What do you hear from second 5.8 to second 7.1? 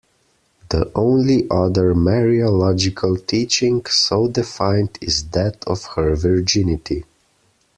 her virginity.